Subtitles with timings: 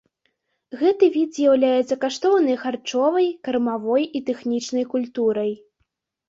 [0.79, 5.53] Гэты від з'яўляецца каштоўнай харчовай, кармавой і тэхнічнай культурай.